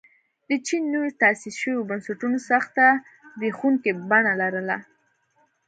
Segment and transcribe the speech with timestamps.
[0.49, 2.85] د چین نویو تاسیس شویو بنسټونو سخته
[3.37, 4.77] زبېښونکې بڼه لرله.